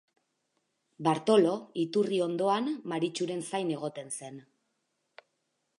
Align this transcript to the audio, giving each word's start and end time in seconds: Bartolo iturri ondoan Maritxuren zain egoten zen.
Bartolo 1.07 1.51
iturri 1.83 2.23
ondoan 2.27 2.73
Maritxuren 2.93 3.45
zain 3.51 3.71
egoten 3.77 4.13
zen. 4.21 4.45